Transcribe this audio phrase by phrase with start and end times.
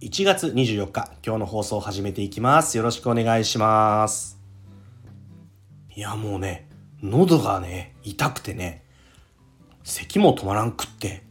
[0.00, 2.76] 1月24日今日の放送を始めていきます。
[2.76, 4.38] よろしくお願いします。
[5.92, 6.68] いやもうね
[7.02, 8.84] 喉がね痛くてね
[9.82, 11.24] 咳も止まらんくって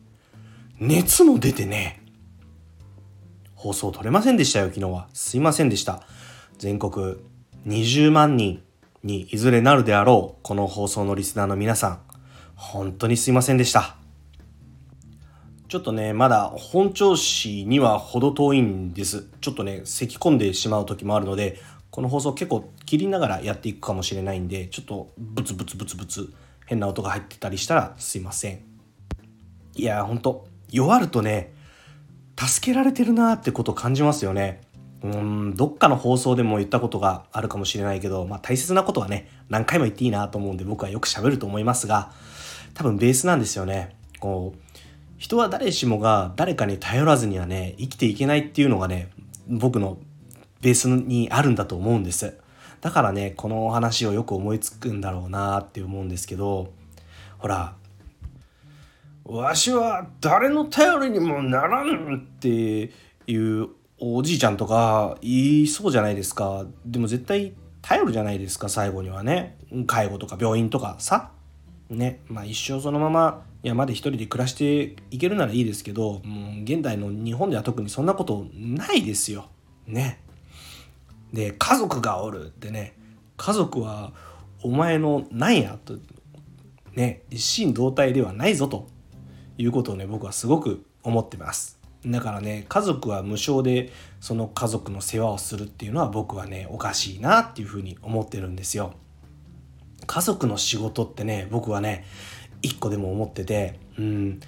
[0.81, 2.03] 熱も出てね
[3.55, 5.07] 放送取れませんでしたよ昨日は。
[5.13, 6.01] すいませんでした。
[6.57, 7.15] 全国
[7.65, 8.63] 20万人
[9.01, 11.99] にいずれなるであろうこの放送のリスナーの皆さん
[12.55, 13.96] 本当にすいませんでした。
[15.67, 19.27] ちょっとね、まだ本調子には程遠いんです。
[19.41, 21.59] ちょっとね、咳き込んでしまう時もあるので、
[21.91, 26.33] この放送結構切りながらやっていくかもしれないんで、ちょっとブツブツブツブツ
[26.65, 28.61] 変な音が入ってたりしたらすいません。
[29.75, 31.53] いやー、ほんと、弱るとね、
[32.37, 34.61] 助けられてるなーってことを感じますよね。
[35.03, 42.11] うん、どっかの放送でも言ったことがあるかもしれないけど、まあ大切なことはね、何回も言っていいなと思うんで僕はよく喋ると思いますが、
[42.73, 43.95] 多分ベースなんですよね。
[44.19, 44.66] こう、
[45.17, 49.09] 人は誰しもが誰かに頼らずにはね生きていけないっていうのがね
[49.47, 49.97] 僕の
[50.61, 52.37] ベースにあるんだと思うんです。
[52.81, 56.71] だからねこの話をよく思いつくんだろうなって思うんですけど
[57.39, 57.73] ほら
[59.25, 62.91] わしは誰の頼りにもならんって
[63.25, 66.65] いうおじいちゃんとか言いそうじゃないですか。
[66.85, 69.57] でも絶対頼るじゃないですか最後にはね。
[69.87, 71.31] 介護とか病院とかさ。
[71.89, 79.49] ねまあ一生そのまま山で一人で暮らしていけるならいいですけどもう現代の日本では特にそんなことないですよ。
[79.85, 80.19] ね。
[81.33, 82.93] で家族がおるってね
[83.35, 84.13] 家族は
[84.63, 85.97] お前のなんやと
[86.93, 88.87] ね一心同体ではないぞと
[89.57, 91.77] いうことをね僕はすごく思ってます。
[92.05, 98.93] だからね家族は無償でその家族の世話をするっていうのは僕はねおかしいなっていうふうに思ってるんですよ。
[100.07, 102.05] 家族の仕事ってね僕はね
[102.61, 104.39] 一個でも思っててうん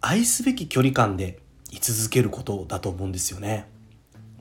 [0.00, 1.38] 愛すべき距離感で
[1.70, 3.68] 居続けることだと思うんですよね。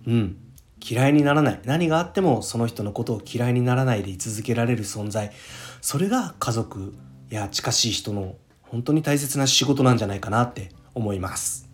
[0.08, 0.38] うん
[0.84, 1.60] 嫌いにならない。
[1.64, 5.32] 何があってもその人のことを嫌いにならないで居続けられる存在。
[5.80, 6.96] それが家族
[7.30, 11.70] や近しい人の本当に大切な仕事なんじゃないかなって思います。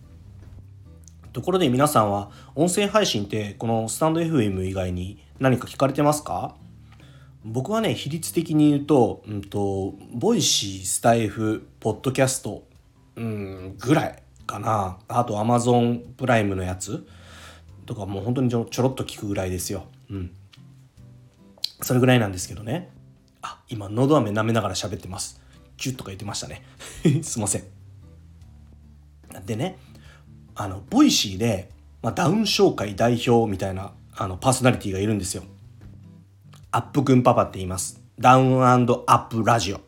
[1.32, 6.54] ところで皆さんは音声配信ってこのスタンド FM 以外に何か聞かれてますか？
[7.44, 12.64] 僕はね比率的に言うと,、うんと、 Voicy スタエフポッドキャスト、
[13.16, 17.06] うん、ぐらいかなあとアマゾンプライムのやつ
[17.86, 19.86] とかもう本当にちょちょろっと聞くぐらいですよ。
[20.10, 20.30] うん。
[21.80, 22.90] それぐらいなんですけどね。
[23.40, 25.40] あ、今、のど飴舐めながら喋ってます。
[25.78, 26.62] チュッとか言ってましたね。
[27.22, 27.64] すいません。
[29.46, 29.78] でね、
[30.54, 31.70] あの、 Voicy で、
[32.02, 35.44] まあ、ダウン症界代表みたいなあのパーソナリティがいるんですよ。
[36.78, 38.00] アップくんパパって言います。
[38.20, 39.80] ダウンアップラジオ。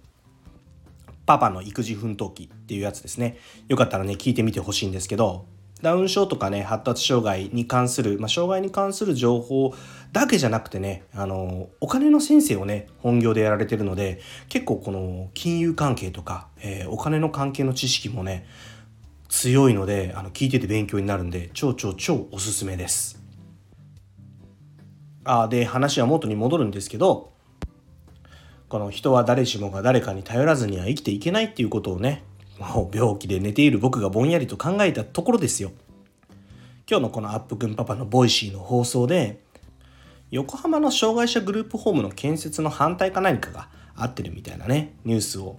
[1.24, 3.38] パパの育児奮闘記っていうやつですね。
[3.68, 5.46] よかったらね、聞いてみてほしいんですけど、
[5.82, 9.72] ダウン症とかね、発達障害に関する、まあ、障害に関する情報
[10.10, 18.48] だけじゃなくてね、あの、お金の先生をね、本業でやられてるので、結構この金融関係とか、えー、お金の関係の知識もね、
[19.28, 23.19] 強いので、あの、聞いてて勉強になるんで、超超超おすすめです。
[25.24, 27.32] あで話は元に戻るんですけど
[28.68, 32.22] この人は誰しもが誰かに頼らずには生きていけないっていうことをね
[32.58, 35.72] もう病気で寝ている僕がぼんやりと考えたところですよ。
[36.88, 39.40] 今日のこのアップくんパパの Voicy の放送で
[40.30, 45.56] 横浜の障害者グループホームの建設の反対か何かが合ってるみたいなねニュースを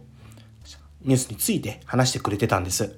[1.04, 2.96] ニュースについて話してくれてたんです。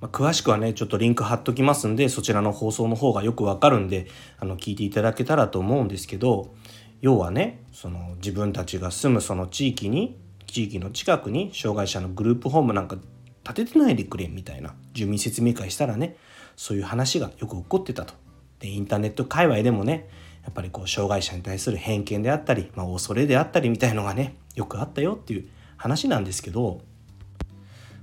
[0.00, 4.06] まあ、詳しくはねちょっとリンク貼っときますんでそちらの放送の方がよくわかるんで
[4.38, 6.54] あの聞いていただけたらと思うんですけど
[7.00, 10.16] 要はねその自分たちが住むその地域に
[10.46, 12.96] 地域の近くに障害者のグループホームなんか
[13.44, 16.16] 建ててないでくれみたいな住民説明会したらね
[16.56, 18.14] そういう話がよく起こってたと。
[18.58, 20.08] でインターネット界隈でもね
[20.42, 26.80] やっぱりこう障害者に対する偏見であったり、まあ、恐れであったりみたいのがねよくあったよっていう話なんですけど、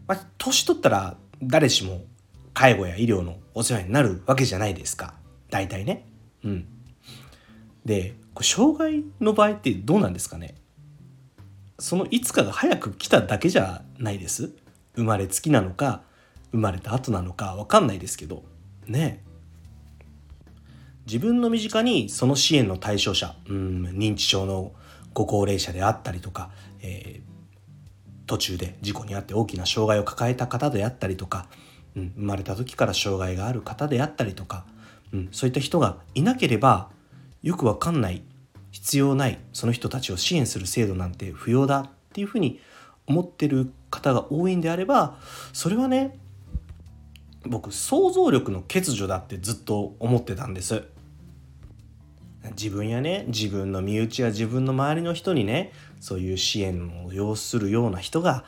[0.07, 2.01] まあ、年取ったら誰しも
[2.53, 5.15] 介護や医療のお世話になるわけじゃないですか。
[5.49, 6.05] 大体ね。
[6.43, 6.67] うん、
[7.85, 10.55] で障害の場合ってどうなんですかね。
[11.79, 14.51] そのいつかが早く来ただけじゃないです。
[14.95, 16.03] 生まれつきなのか
[16.51, 18.43] 生まれた後なのか分かんないですけど。
[18.87, 19.23] ね。
[21.05, 24.71] 自分の身近にその支援の対象者、うん、認知症の
[25.13, 26.49] ご高齢者であったりとか、
[26.81, 27.24] えー、
[28.27, 31.47] 途中で事故に遭って大きな障害を抱えた方であったりとか、
[31.95, 34.65] うん、生まれた時から障害がある方であったりとか、
[35.13, 36.89] うん、そういった人がいなければ
[37.43, 38.23] よくわかんない
[38.71, 42.59] 必要ないその人たちを支援する制度なんて不要だっていうふうに
[43.07, 45.17] 思ってる方が多いんであれば
[45.53, 46.17] それはね
[47.45, 50.83] 僕想像力の欠如だってずっと思ってたんです。
[52.51, 58.45] 自分やね自分の身内や自分の周りの人にねそういう支援を要するような人が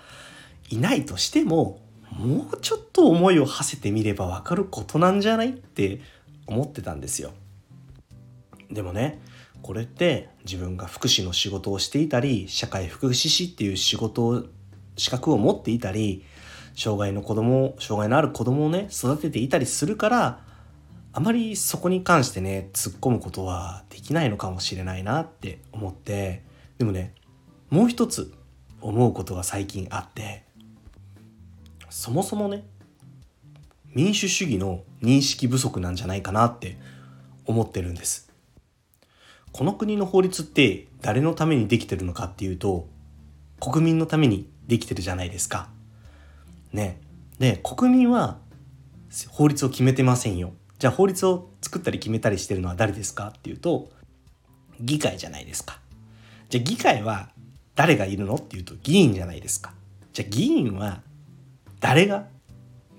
[0.70, 1.80] いないとしても
[2.12, 6.02] もうちょっと思いを馳せてみれば分かることなんじゃないって
[6.46, 7.32] 思ってたんですよ。
[8.72, 9.22] でもね
[9.62, 14.44] これって自分が福祉の仕事をしていたり社会福祉士っていう仕事を
[14.98, 16.24] 資格を持っていたり
[16.76, 20.47] 障害の子供障害のある子供をね育てていたりするから
[21.18, 26.44] あまりそこに関してね突っ込むことはできないのかもしれないなって思って
[26.78, 27.16] でもね
[27.72, 28.32] もう一つ
[28.82, 30.44] 思うことが最近あって
[31.90, 32.68] そもそもね
[33.96, 36.78] 民主主義の認識不足なんじゃないかなって
[37.48, 38.32] 思ってるんです。
[39.52, 42.88] この国の法律って誰のためにできてるのかっていうと
[43.60, 45.68] 国民のためにできてるじゃないですか。
[46.74, 47.02] ね。
[47.40, 48.38] で国民は
[49.30, 50.54] 法律を決めてませんよ。
[50.80, 53.90] じゃあ法律を作ったり決めたりしてるのは誰ですかっていうと
[54.80, 55.80] 議会じゃないですか。
[56.50, 57.30] じゃあ議会は
[57.76, 59.74] 誰がいるのっていうと議員じゃないですか。
[60.14, 61.02] じゃあ議員は
[61.80, 62.28] 誰が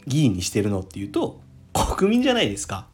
[0.06, 1.40] 議員にしてるのっていうと
[1.72, 2.86] 国民じゃないですか。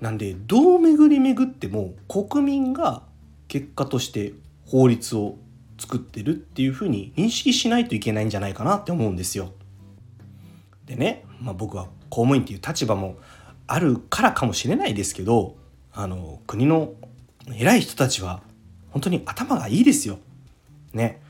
[0.00, 3.02] なんでどう巡り巡っても国民が
[3.48, 4.34] 結果として
[4.66, 5.36] 法律を
[5.78, 9.52] 作ってるっていうふうに認識しないといけないんじゃないかなって思うんですよ。
[10.86, 13.16] でね、まあ、僕は公務員っていう立場も
[13.66, 15.56] あるからかもしれないですけど
[15.92, 16.92] あの国の
[17.56, 18.42] 偉い人たちは
[18.90, 20.18] 本当に頭がいいですよ。
[20.92, 21.20] ね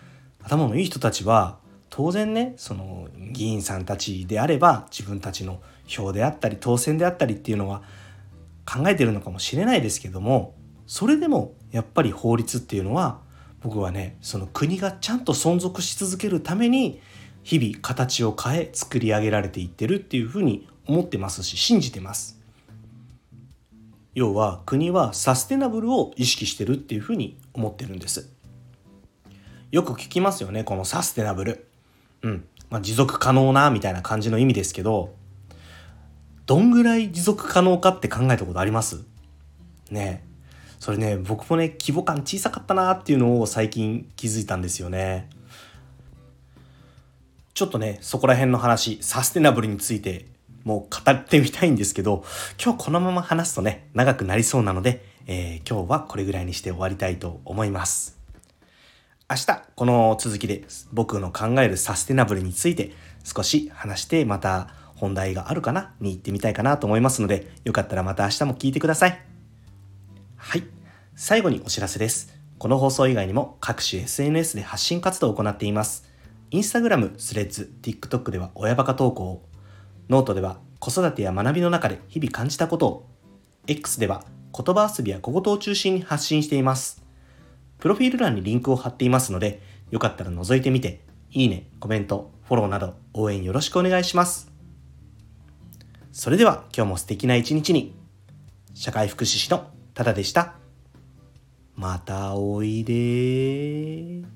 [0.43, 1.59] 頭のいい人たちは
[1.89, 7.83] 当然ねその議員さんたちであれば自分たちの票であったり当選であったりっていうのは
[8.67, 10.55] 考えてるのかもしれないですけども
[10.87, 13.21] それでもやっぱり法律っていうのは
[13.63, 17.01] 僕はねその国がちゃんと存続し続けるために
[17.43, 22.39] 日々形を変え作り上げられていってるっていうふうに思ってますし信じてます。
[24.15, 28.31] 要は国はサステナブルを意識してるっていうふうに思ってるんです。
[29.73, 31.67] よく聞きますよねこのサステナブル。
[32.23, 32.45] うん。
[32.71, 35.15] まあ、持続可能なみたいな感じの意味ですけど
[36.47, 39.05] どんぐらい持続可能かって考えたことあります？
[39.91, 40.25] ね。
[40.79, 45.29] それね僕もね規模感小さかったなっていうのを最近気づいたんですよね。
[47.55, 50.27] ちょっとねそこら辺の話サステナブルについて
[50.65, 52.25] もう語ってみたいんですけど
[52.63, 58.19] 今日このまま話すとね長くなりそうなので、えー、今日はこれぐらいにして終わりたいと思います
[59.31, 62.93] 明日この続きで僕の考えるサステナブルについて
[63.25, 69.35] 少し話してまた本題があるかなに行ってみたいかなと思いますのでよかったらまた明日も聞いてください。
[70.37, 70.65] はい。
[71.17, 72.35] 最後にお知らせです。
[72.59, 76.09] この放送以外にも各種 SNS で発信活動を行っています。
[76.51, 79.43] インスタグラム、スレッズ、TikTok では親バカ投稿を、
[80.09, 83.07] ノートでは子育てや学びの中で日々感じたことを、
[83.67, 84.25] X では
[84.57, 87.03] 言葉遊びや小言を中心に発信しています。
[87.79, 91.01] プロフィール欄にリンクを貼っていますので、よかったら覗いてみて、
[91.31, 94.53] いいね、コメント、フォローなど応援よろしくお願いします。
[96.13, 97.95] それでは今日も素敵な一日に、
[98.75, 100.55] 社会福祉士のただでした。
[101.75, 104.34] またおいで